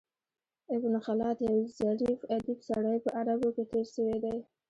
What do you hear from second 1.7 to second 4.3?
ظریف ادیب سړی په عربو کښي تېر سوى